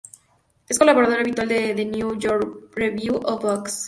Es 0.67 0.79
colaborador 0.79 1.19
habitual 1.19 1.47
de 1.47 1.75
The 1.75 1.85
New 1.85 2.17
York 2.19 2.73
Review 2.75 3.17
of 3.17 3.39
Books. 3.43 3.79